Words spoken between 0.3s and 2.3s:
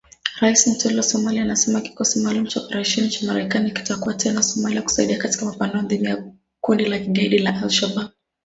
Rais mteule wa Somalia anasema kikosi